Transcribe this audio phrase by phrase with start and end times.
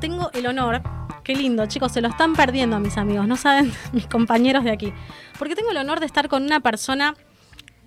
[0.00, 0.82] tengo el honor,
[1.24, 4.92] qué lindo, chicos, se lo están perdiendo mis amigos, no saben mis compañeros de aquí,
[5.38, 7.14] porque tengo el honor de estar con una persona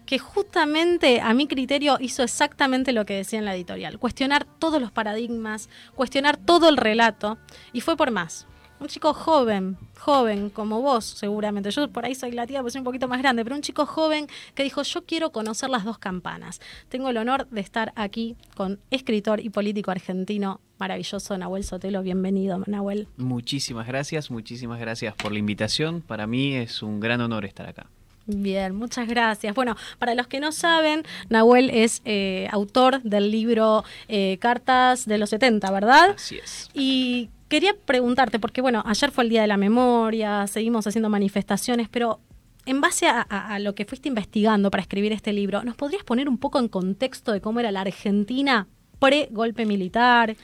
[0.06, 4.81] que justamente a mi criterio hizo exactamente lo que decía en la editorial, cuestionar todos
[4.81, 7.38] los paradigmas, cuestionar todo el relato,
[7.71, 8.48] y fue por más.
[8.81, 12.80] Un chico joven, joven, como vos seguramente, yo por ahí soy la tía, pues soy
[12.80, 15.99] un poquito más grande, pero un chico joven que dijo, yo quiero conocer las dos
[15.99, 16.59] campanas.
[16.89, 22.02] Tengo el honor de estar aquí con escritor y político argentino maravilloso Nahuel Sotelo.
[22.02, 23.08] Bienvenido, Nahuel.
[23.16, 26.02] Muchísimas gracias, muchísimas gracias por la invitación.
[26.02, 27.85] Para mí es un gran honor estar acá.
[28.26, 29.53] Bien, muchas gracias.
[29.53, 35.20] Bueno, para los que no saben, Nahuel es eh, autor del libro eh, Cartas de
[35.20, 36.16] los 70, ¿verdad?
[36.16, 36.72] Así es.
[36.73, 41.89] Y quería preguntarte, porque bueno, ayer fue el Día de la Memoria, seguimos haciendo manifestaciones,
[41.89, 42.22] pero
[42.66, 46.27] en base a, a, lo que fuiste investigando para escribir este libro, ¿nos podrías poner
[46.27, 48.67] un poco en contexto de cómo era la Argentina
[48.98, 50.36] pre-golpe militar?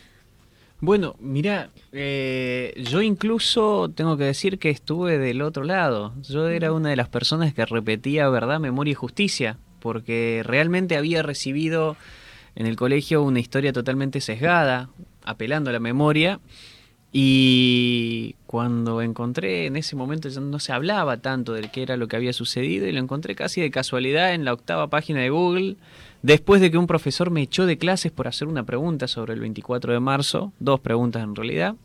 [0.80, 6.14] Bueno, mira, eh, yo incluso tengo que decir que estuve del otro lado.
[6.22, 11.24] Yo era una de las personas que repetía verdad, memoria y justicia, porque realmente había
[11.24, 11.98] recibido
[12.56, 14.90] en el colegio una historia totalmente sesgada,
[15.24, 16.40] apelando a la memoria.
[17.12, 22.08] Y cuando encontré en ese momento ya no se hablaba tanto de qué era lo
[22.08, 25.78] que había sucedido y lo encontré casi de casualidad en la octava página de Google
[26.28, 29.40] después de que un profesor me echó de clases por hacer una pregunta sobre el
[29.40, 31.76] 24 de marzo, dos preguntas en realidad.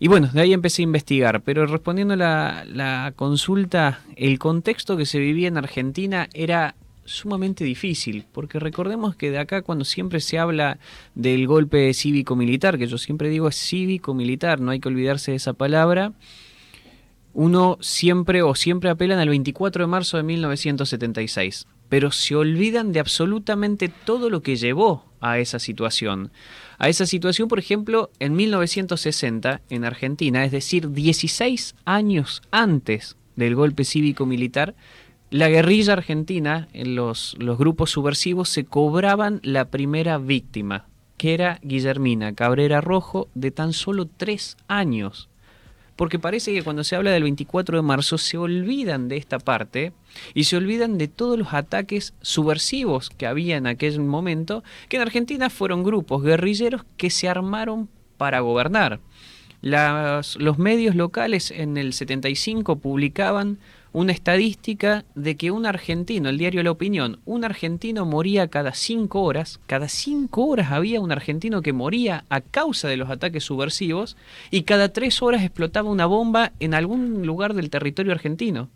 [0.00, 5.06] Y bueno, de ahí empecé a investigar, pero respondiendo la, la consulta, el contexto que
[5.06, 10.40] se vivía en Argentina era sumamente difícil, porque recordemos que de acá cuando siempre se
[10.40, 10.80] habla
[11.14, 15.52] del golpe cívico-militar, que yo siempre digo es cívico-militar, no hay que olvidarse de esa
[15.52, 16.12] palabra,
[17.34, 23.00] uno siempre o siempre apelan al 24 de marzo de 1976 pero se olvidan de
[23.00, 26.30] absolutamente todo lo que llevó a esa situación.
[26.78, 33.54] A esa situación, por ejemplo, en 1960 en Argentina, es decir, 16 años antes del
[33.54, 34.74] golpe cívico-militar,
[35.28, 40.86] la guerrilla argentina, en los, los grupos subversivos, se cobraban la primera víctima,
[41.18, 45.28] que era Guillermina Cabrera Rojo, de tan solo tres años
[46.02, 49.92] porque parece que cuando se habla del 24 de marzo se olvidan de esta parte
[50.34, 55.02] y se olvidan de todos los ataques subversivos que había en aquel momento, que en
[55.02, 58.98] Argentina fueron grupos guerrilleros que se armaron para gobernar.
[59.60, 63.60] los medios locales en el 75 publicaban
[63.92, 69.22] una estadística de que un argentino, el diario La Opinión, un argentino moría cada cinco
[69.22, 74.16] horas, cada cinco horas había un argentino que moría a causa de los ataques subversivos
[74.50, 78.70] y cada tres horas explotaba una bomba en algún lugar del territorio argentino.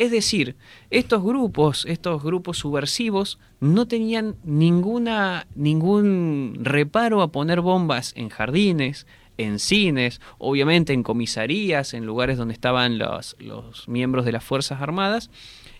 [0.00, 0.56] Es decir,
[0.88, 9.06] estos grupos, estos grupos subversivos, no tenían ninguna, ningún reparo a poner bombas en jardines,
[9.44, 14.80] en cines, obviamente en comisarías, en lugares donde estaban los, los miembros de las Fuerzas
[14.80, 15.30] Armadas,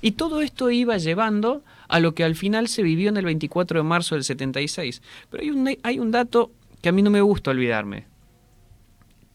[0.02, 3.80] y todo esto iba llevando a lo que al final se vivió en el 24
[3.80, 5.02] de marzo del 76.
[5.28, 6.50] Pero hay un, hay un dato
[6.80, 8.06] que a mí no me gusta olvidarme,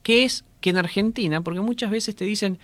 [0.01, 2.57] que es que en Argentina, porque muchas veces te dicen,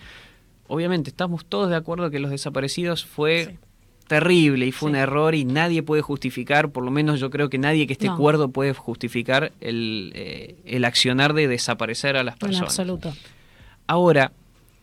[0.66, 3.58] obviamente estamos todos de acuerdo que los desaparecidos fue
[4.04, 7.58] terrible y fue un error y nadie puede justificar, por lo menos yo creo que
[7.58, 12.78] nadie que esté cuerdo puede justificar el, eh, el, accionar de desaparecer a las personas.
[12.78, 13.14] En absoluto.
[13.86, 14.32] Ahora,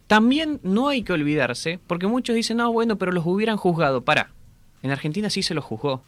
[0.07, 4.01] también no hay que olvidarse, porque muchos dicen, no, bueno, pero los hubieran juzgado.
[4.01, 4.31] Para,
[4.81, 6.01] en Argentina sí se los juzgó.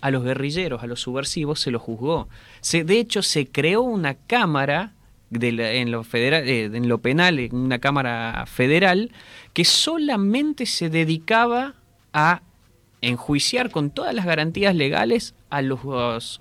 [0.00, 2.28] A los guerrilleros, a los subversivos se los juzgó.
[2.60, 4.92] Se, de hecho, se creó una cámara
[5.30, 9.10] de en, lo federal, eh, en lo penal, en una cámara federal,
[9.52, 11.74] que solamente se dedicaba
[12.12, 12.42] a
[13.00, 15.80] enjuiciar con todas las garantías legales a los,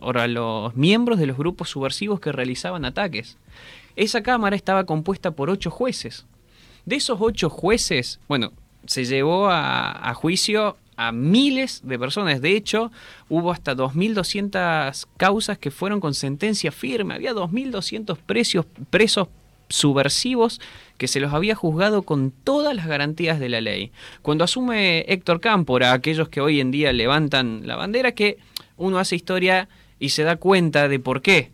[0.01, 3.37] a los miembros de los grupos subversivos que realizaban ataques.
[3.95, 6.25] Esa Cámara estaba compuesta por ocho jueces.
[6.85, 8.53] De esos ocho jueces, bueno,
[8.85, 12.41] se llevó a, juicio a miles de personas.
[12.41, 12.91] De hecho,
[13.29, 17.15] hubo hasta 2.200 causas que fueron con sentencia firme.
[17.15, 18.17] Había 2.200
[18.89, 19.27] presos
[19.71, 20.61] subversivos
[20.97, 23.91] que se los había juzgado con todas las garantías de la ley.
[24.21, 28.37] Cuando asume Héctor Cámpora, aquellos que hoy en día levantan la bandera, que
[28.77, 29.67] uno hace historia
[29.99, 31.51] y se da cuenta de por qué.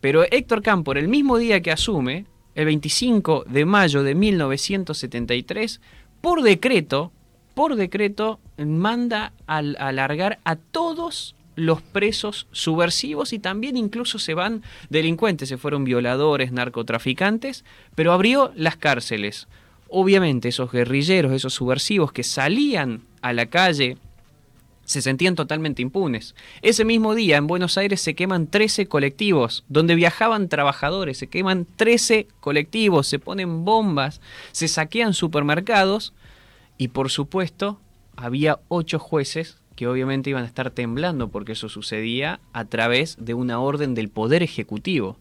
[0.00, 5.80] Pero Héctor Cámpora, el mismo día que asume, el 25 de mayo de 1973,
[6.20, 7.12] por decreto,
[7.54, 14.62] por decreto, manda a alargar a todos los presos subversivos y también incluso se van
[14.88, 17.64] delincuentes, se fueron violadores, narcotraficantes,
[17.94, 19.48] pero abrió las cárceles.
[19.88, 23.98] Obviamente esos guerrilleros, esos subversivos que salían a la calle
[24.90, 26.34] se sentían totalmente impunes.
[26.62, 31.66] Ese mismo día en Buenos Aires se queman 13 colectivos donde viajaban trabajadores, se queman
[31.76, 34.20] 13 colectivos, se ponen bombas,
[34.50, 36.12] se saquean supermercados
[36.76, 37.78] y por supuesto
[38.16, 43.32] había ocho jueces que obviamente iban a estar temblando porque eso sucedía a través de
[43.32, 45.16] una orden del Poder Ejecutivo.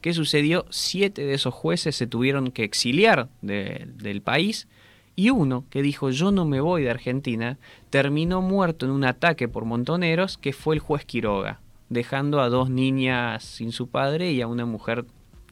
[0.00, 0.66] ¿Qué sucedió?
[0.70, 4.66] Siete de esos jueces se tuvieron que exiliar del país
[5.14, 7.58] y uno que dijo yo no me voy de Argentina
[7.90, 12.70] terminó muerto en un ataque por montoneros que fue el juez Quiroga, dejando a dos
[12.70, 15.04] niñas sin su padre y a una mujer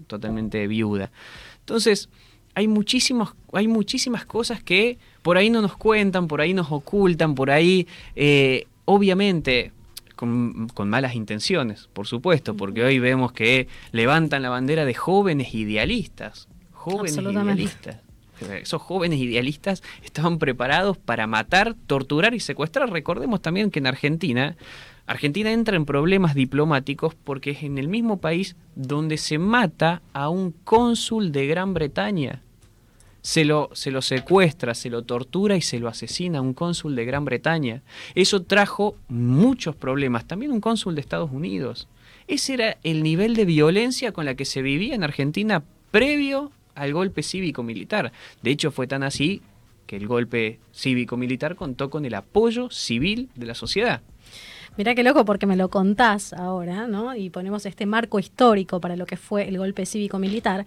[0.09, 1.13] totalmente viuda.
[1.61, 2.09] Entonces,
[2.55, 7.35] hay, muchísimos, hay muchísimas cosas que por ahí no nos cuentan, por ahí nos ocultan,
[7.35, 7.87] por ahí,
[8.17, 9.73] eh, obviamente,
[10.17, 15.55] con, con, malas intenciones, por supuesto, porque hoy vemos que levantan la bandera de jóvenes
[15.55, 16.49] idealistas.
[16.73, 17.97] Jóvenes idealistas
[18.41, 22.91] esos jóvenes idealistas estaban preparados para matar, torturar y secuestrar.
[22.91, 24.57] Recordemos también que en Argentina,
[25.07, 30.29] Argentina entra en problemas diplomáticos porque es en el mismo país donde se mata a
[30.29, 32.43] un cónsul de Gran Bretaña.
[33.23, 36.97] Se lo, se lo secuestra, se lo tortura y se lo asesina a un cónsul
[36.97, 37.83] de Gran Bretaña.
[38.15, 41.87] Eso trajo muchos problemas, también un cónsul de Estados Unidos.
[42.29, 46.95] Ese era el nivel de violencia con la que se vivía en Argentina previo al
[46.95, 48.11] golpe cívico-militar.
[48.43, 49.43] De hecho, fue tan así
[49.87, 54.01] que el golpe cívico-militar contó con el apoyo civil de la sociedad.
[54.77, 57.15] Mirá qué loco porque me lo contás ahora, ¿no?
[57.15, 60.65] Y ponemos este marco histórico para lo que fue el golpe cívico-militar.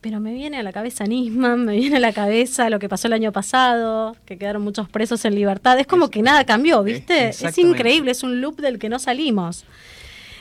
[0.00, 3.08] Pero me viene a la cabeza Nisman, me viene a la cabeza lo que pasó
[3.08, 5.80] el año pasado, que quedaron muchos presos en libertad.
[5.80, 7.30] Es como que nada cambió, ¿viste?
[7.30, 9.64] Es increíble, es un loop del que no salimos.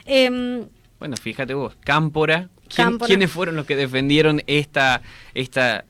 [0.06, 0.68] Em,
[1.00, 5.02] bueno, fíjate vos, Cámpora ¿Quiénes fueron los que defendieron esta,
[5.34, 5.86] esta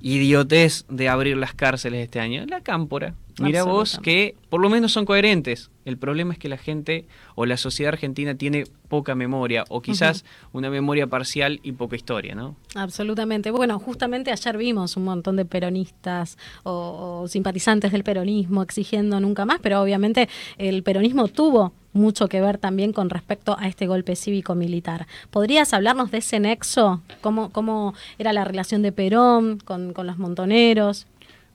[0.00, 2.44] idiotez de abrir las cárceles este año?
[2.46, 3.14] La Cámpora.
[3.40, 5.70] Mira vos que por lo menos son coherentes.
[5.84, 10.24] El problema es que la gente o la sociedad argentina tiene poca memoria o quizás
[10.52, 12.56] una memoria parcial y poca historia, ¿no?
[12.74, 13.50] Absolutamente.
[13.50, 19.44] Bueno, justamente ayer vimos un montón de peronistas o, o simpatizantes del peronismo exigiendo nunca
[19.44, 20.28] más, pero obviamente
[20.58, 25.06] el peronismo tuvo mucho que ver también con respecto a este golpe cívico-militar.
[25.30, 27.02] ¿Podrías hablarnos de ese nexo?
[27.20, 31.06] ¿Cómo, cómo era la relación de Perón con, los montoneros?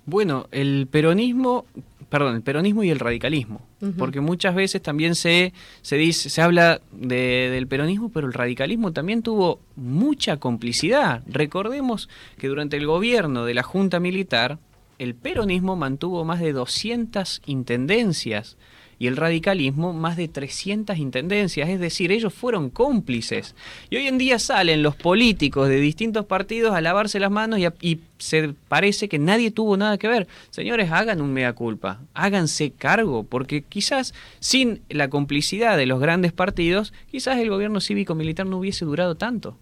[0.05, 1.65] Bueno, el peronismo,
[2.09, 3.61] perdón, el peronismo y el radicalismo,
[3.97, 9.23] porque muchas veces también se, se dice, se habla del peronismo, pero el radicalismo también
[9.23, 11.23] tuvo mucha complicidad.
[11.27, 14.59] Recordemos que durante el gobierno de la Junta Militar,
[14.99, 18.57] el peronismo mantuvo más de 200 intendencias
[18.99, 23.55] y el radicalismo más de 300 intendencias, es decir, ellos fueron cómplices.
[23.89, 27.99] Y hoy en día salen los políticos de distintos partidos a lavarse las manos y,
[28.17, 30.27] se parece que nadie tuvo nada que ver.
[30.49, 36.31] Señores, hagan un mea culpa, háganse cargo, porque quizás sin la complicidad de los grandes
[36.31, 39.57] partidos, quizás el gobierno cívico-militar no hubiese durado tanto.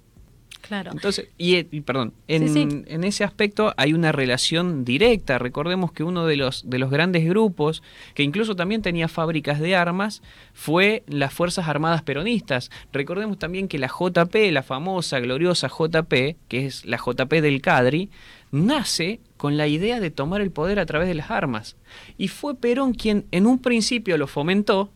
[0.66, 0.92] Claro.
[0.94, 5.38] Entonces, y, perdón, en, ese aspecto hay una relación directa.
[5.38, 7.84] Recordemos que uno de los, de los grandes grupos,
[8.14, 10.22] que incluso también tenía fábricas de armas,
[10.54, 12.72] fue las Fuerzas Armadas Peronistas.
[12.94, 18.10] Recordemos también que la JP, la famosa, gloriosa JP, que es la JP del Cadri,
[18.52, 21.76] nace con la idea de tomar el poder a través de las armas.
[22.18, 24.92] Y fue Perón quien en un principio lo fomentó,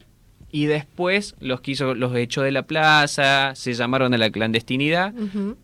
[0.52, 5.13] y después los quiso, los echó de la plaza, se llamaron a la clandestinidad,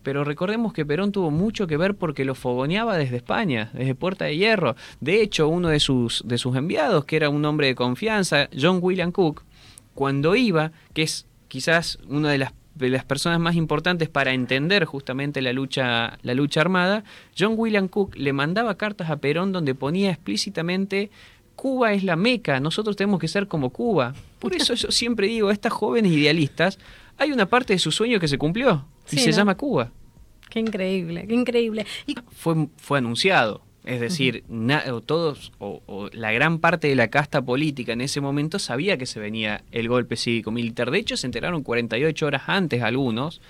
[0.02, 4.26] pero recordemos que Perón tuvo mucho que ver porque lo fogoneaba desde España, desde Puerta
[4.26, 4.76] de Hierro.
[5.00, 8.78] De hecho, uno de sus, de sus enviados, que era un hombre de confianza, John
[8.82, 9.42] William Cook,
[9.94, 14.84] cuando iba, que es quizás una de las de las personas más importantes para entender
[14.84, 17.04] justamente la lucha, la lucha armada,
[17.38, 21.10] John William Cook le mandaba cartas a Perón donde ponía explícitamente
[21.64, 24.12] Cuba es la meca, nosotros tenemos que ser como Cuba.
[24.38, 26.78] Por eso yo siempre digo, estas jóvenes idealistas,
[27.16, 29.90] hay una parte de su sueño que se cumplió y se llama Cuba.
[30.50, 31.86] Qué increíble, qué increíble.
[32.06, 32.16] Y...
[32.32, 34.44] Fue, fue anunciado, es decir,
[35.06, 39.18] todos o, la gran parte de la casta política en ese momento sabía que se
[39.18, 40.90] venía el golpe cívico-militar.
[40.90, 43.40] De hecho, se enteraron 48 horas antes algunos,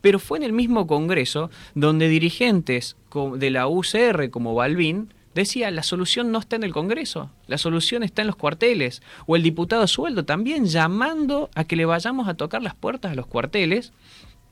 [0.00, 2.94] pero fue en el mismo Congreso donde dirigentes
[3.36, 8.02] de la UCR como Balbín decía, la solución no está en el Congreso, la solución
[8.02, 9.02] está en los cuarteles.
[9.26, 13.14] O el diputado sueldo también llamando a que le vayamos a tocar las puertas a
[13.14, 13.92] los cuarteles,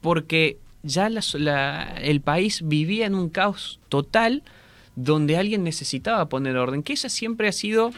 [0.01, 4.43] porque ya el país vivía en un caos total
[4.97, 7.93] donde alguien necesitaba poner orden, que esa siempre ha sido,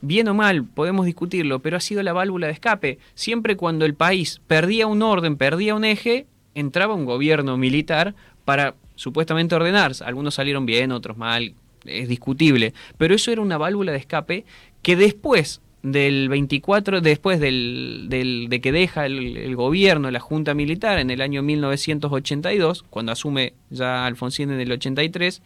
[0.00, 2.98] bien o mal, podemos discutirlo, pero ha sido la válvula de escape.
[3.14, 8.14] Siempre cuando el país perdía un orden, perdía un eje, entraba un gobierno militar
[8.44, 10.04] para supuestamente ordenarse.
[10.04, 11.54] Algunos salieron bien, otros mal,
[11.86, 14.44] es discutible, pero eso era una válvula de escape
[14.82, 15.60] que después
[15.92, 21.42] del 24, después del, de que deja el, gobierno, la Junta Militar, en el año
[21.42, 25.42] 1982, cuando asume ya Alfonsín en el 83,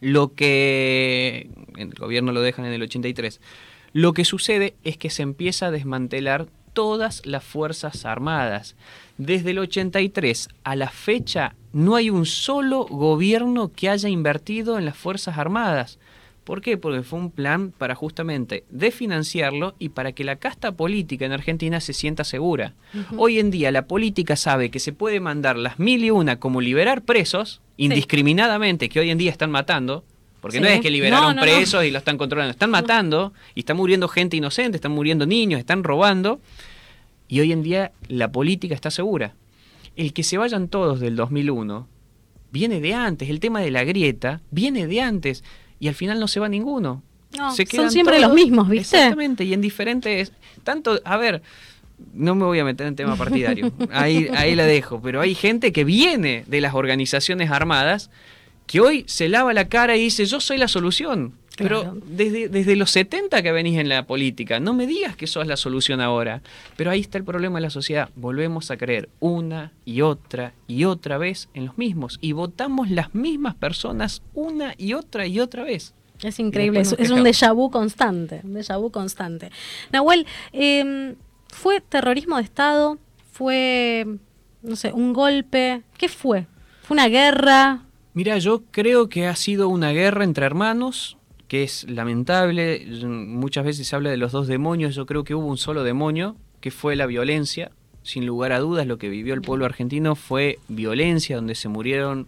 [0.00, 3.40] lo que el gobierno lo dejan en el 83,
[3.92, 8.76] lo que sucede es que se empieza a desmantelar todas las Fuerzas Armadas.
[9.16, 14.84] Desde el 83 a la fecha no hay un solo gobierno que haya invertido en
[14.84, 15.98] las Fuerzas Armadas.
[16.44, 16.76] ¿Por qué?
[16.76, 21.80] Porque fue un plan para justamente desfinanciarlo y para que la casta política en Argentina
[21.80, 22.74] se sienta segura.
[23.16, 26.60] Hoy en día la política sabe que se puede mandar las mil y una como
[26.60, 30.04] liberar presos indiscriminadamente, que hoy en día están matando,
[30.46, 34.06] porque no es que liberaron presos y lo están controlando, están matando y están muriendo
[34.06, 36.40] gente inocente, están muriendo niños, están robando.
[37.26, 39.34] Y hoy en día la política está segura.
[39.96, 41.88] El que se vayan todos del 2001
[42.52, 45.42] viene de antes, el tema de la grieta viene de antes.
[45.80, 47.02] Y al final no se va ninguno.
[47.32, 48.98] son siempre los mismos, ¿viste?
[48.98, 50.30] Exactamente, y en diferentes...
[50.62, 51.42] Tanto, a ver,
[52.14, 55.72] no me voy a meter en tema partidario, ahí, ahí la dejo, pero hay gente
[55.72, 58.10] que viene de las organizaciones armadas
[58.66, 61.34] que hoy se lava la cara y dice, yo soy la solución.
[61.56, 65.46] Pero desde, desde los 70 que venís en la política, no me digas que sos
[65.46, 66.42] la solución ahora.
[66.76, 68.10] Pero ahí está el problema de la sociedad.
[68.14, 72.18] Volvemos a creer una y otra y otra vez en los mismos.
[72.20, 75.94] Y votamos las mismas personas una y otra y otra vez.
[76.22, 79.50] Es increíble, es, un déjà vu constante, un déjà vu constante.
[79.92, 81.14] Nahuel, em,
[81.48, 82.98] ¿fue terrorismo de Estado?
[83.32, 84.06] ¿Fue,
[84.62, 85.82] no sé, un golpe?
[85.98, 86.46] ¿Qué fue?
[86.82, 87.85] ¿Fue una guerra?
[88.16, 91.18] Mira, yo creo que ha sido una guerra entre hermanos,
[91.48, 92.86] que es lamentable.
[93.04, 94.94] Muchas veces se habla de los dos demonios.
[94.94, 97.72] Yo creo que hubo un solo demonio, que fue la violencia.
[98.02, 102.26] Sin lugar a dudas, lo que vivió el pueblo argentino fue violencia, donde se murieron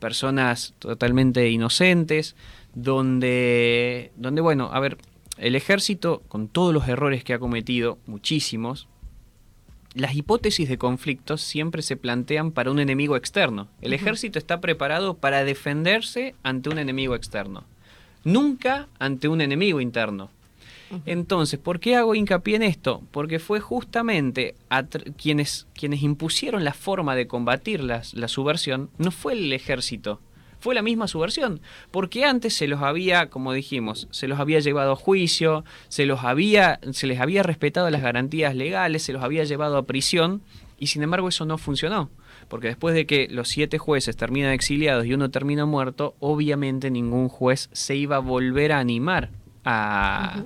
[0.00, 2.34] personas totalmente inocentes,
[2.74, 4.98] donde, donde bueno, a ver,
[5.36, 8.88] el ejército, con todos los errores que ha cometido, muchísimos,
[9.94, 13.68] las hipótesis de conflictos siempre se plantean para un enemigo externo.
[13.80, 17.64] El ejército está preparado para defenderse ante un enemigo externo
[18.24, 20.30] nunca ante un enemigo interno.
[21.04, 23.02] Entonces, ¿por qué hago hincapié en esto?
[23.10, 24.54] Porque fue justamente
[25.18, 30.18] quienes, quienes impusieron la forma de combatir la, subversión, no fue el ejército,
[30.60, 31.60] fue la misma subversión,
[31.90, 36.24] porque antes se los había, como dijimos, se los había llevado a juicio, se los
[36.24, 40.42] había, se les había respetado las garantías legales, se los había llevado a prisión,
[40.78, 42.10] y sin embargo eso no funcionó
[42.48, 47.28] porque después de que los siete jueces terminan exiliados y uno termina muerto, obviamente ningún
[47.28, 49.28] juez se iba a volver a animar
[49.64, 50.44] a,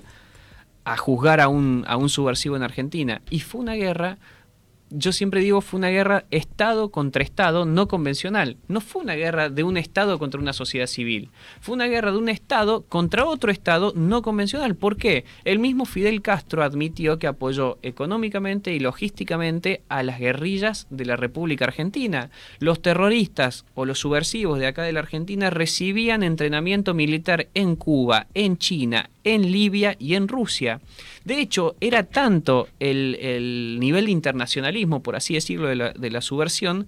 [0.84, 3.22] a juzgar a un, a un subversivo en Argentina.
[3.30, 4.18] Y fue una guerra
[4.94, 8.56] yo siempre digo, fue una guerra Estado contra Estado no convencional.
[8.68, 11.30] No fue una guerra de un Estado contra una sociedad civil.
[11.60, 14.76] Fue una guerra de un Estado contra otro Estado no convencional.
[14.76, 15.24] ¿Por qué?
[15.44, 21.16] El mismo Fidel Castro admitió que apoyó económicamente y logísticamente a las guerrillas de la
[21.16, 22.30] República Argentina.
[22.58, 28.26] Los terroristas o los subversivos de acá de la Argentina recibían entrenamiento militar en Cuba,
[28.34, 30.80] en China, en Libia y en Rusia.
[31.24, 34.10] De hecho, era tanto el, nivel de
[34.86, 36.86] por así decirlo, de la, de la, subversión,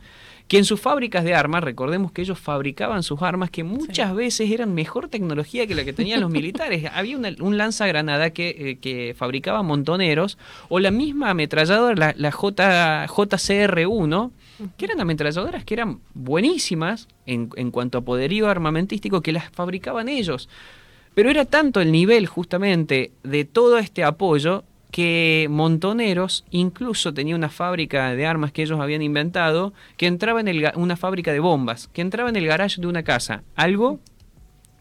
[0.48, 4.50] que en sus fábricas de armas, recordemos que ellos fabricaban sus armas que muchas veces
[4.50, 6.90] eran mejor tecnología que la que tenían los militares.
[6.92, 14.30] Había un lanzagranada que, eh, que fabricaba montoneros, o la misma ametralladora, la, J, JCR-1,
[14.76, 20.08] que eran ametralladoras que eran buenísimas en, en cuanto a poderío armamentístico que las fabricaban
[20.08, 20.48] ellos.
[21.14, 27.48] Pero era tanto el nivel justamente de todo este apoyo que Montoneros incluso tenía una
[27.48, 31.88] fábrica de armas que ellos habían inventado, que entraba en el, una fábrica de bombas,
[31.88, 33.98] que entraba en el garage de una casa, algo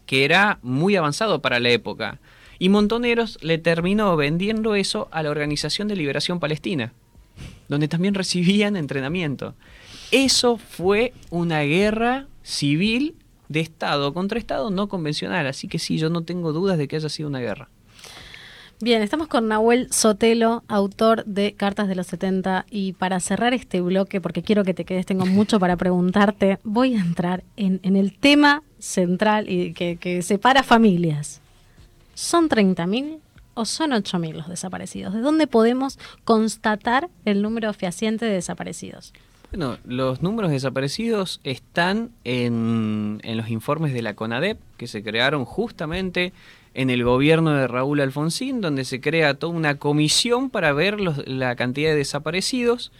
[0.06, 2.20] que era muy avanzado para la época.
[2.60, 6.92] Y Montoneros le terminó vendiendo eso a la Organización de Liberación Palestina,
[7.66, 9.56] donde también recibían entrenamiento.
[10.12, 13.16] Eso fue una guerra civil
[13.48, 15.48] de Estado contra Estado no convencional.
[15.48, 17.68] Así que sí, yo no tengo dudas de que haya sido una guerra.
[18.84, 22.66] Bien, estamos con Nahuel Sotelo, autor de Cartas de los 70.
[22.70, 26.94] Y para cerrar este bloque, porque quiero que te quedes, tengo mucho para preguntarte, voy
[26.94, 31.40] a entrar en, el tema central y que, separa familias.
[32.12, 33.20] ¿Son 30.000
[33.54, 35.14] o son 8.000 los desaparecidos?
[35.14, 39.14] ¿De dónde podemos constatar el número fehaciente de desaparecidos?
[39.50, 46.34] Bueno, los números desaparecidos están en, los informes de la CONADEP, que se crearon justamente
[46.74, 51.56] en el gobierno de Raúl Alfonsín, donde se crea toda una comisión para ver la
[51.56, 52.92] cantidad de desaparecidos,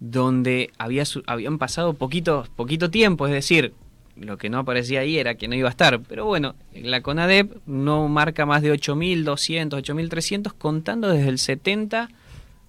[0.00, 3.74] donde había, habían pasado poquito, poquito tiempo, es decir,
[4.20, 6.00] lo que no aparecía ahí era que no iba a estar.
[6.00, 12.08] Pero bueno, la CONADEP no marca más de 8.200, 8.300, contando desde el 70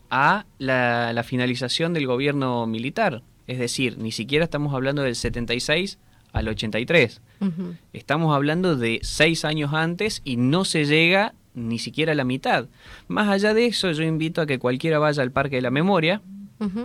[0.10, 3.22] a la, finalización del gobierno militar.
[3.48, 5.98] Es decir, ni siquiera estamos hablando del 76
[6.32, 7.22] al 83.
[7.94, 12.68] Estamos hablando de seis años antes y no se llega ni siquiera a la mitad.
[13.08, 16.22] Más allá de eso, yo invito a que cualquiera vaya al Parque de la Memoria,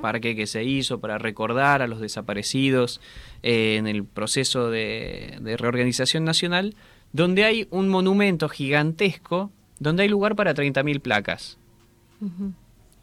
[0.00, 3.00] parque que se hizo para recordar a los desaparecidos
[3.42, 6.74] eh, en el proceso de, reorganización nacional,
[7.12, 11.58] donde hay un monumento gigantesco, donde hay lugar para 30.000 placas.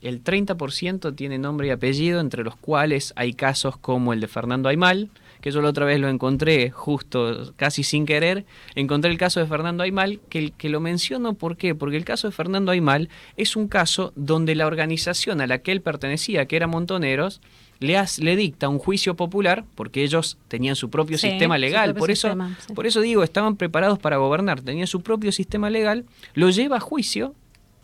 [0.01, 4.69] El 30% tiene nombre y apellido, entre los cuales hay casos como el de Fernando
[4.69, 5.09] Aymal,
[5.41, 8.45] que yo la otra vez lo encontré justo casi sin querer,
[8.75, 11.75] encontré el caso de Fernando Aymal, que, que lo menciono ¿por qué?
[11.75, 15.71] Porque el caso de Fernando Aymal es un caso donde la organización a la que
[15.71, 17.41] él pertenecía, que era Montoneros,
[17.79, 22.35] le, le dicta un juicio popular, porque ellos tenían su propio sistema legal, por, eso,
[22.75, 26.05] por eso digo, estaban preparados para gobernar, tenían su propio sistema legal,
[26.35, 27.33] lo lleva a juicio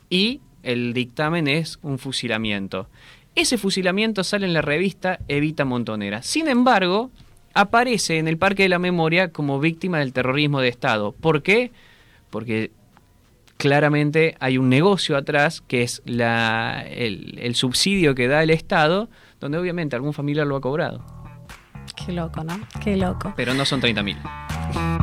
[0.09, 2.87] y el dictamen es un fusilamiento.
[3.33, 6.21] Ese fusilamiento sale en la revista Evita Montonera.
[6.23, 7.11] Sin embargo,
[7.59, 11.11] aparece en el Parque de la Memoria como víctima del terrorismo de Estado.
[11.11, 11.71] ¿Por qué?
[12.29, 12.71] Porque
[13.57, 19.09] claramente hay un negocio atrás que es la, el, el subsidio que da el Estado,
[19.39, 21.03] donde obviamente algún familiar lo ha cobrado.
[22.05, 22.59] Qué loco, ¿no?
[22.83, 23.33] Qué loco.
[23.35, 24.96] Pero no son 30.000.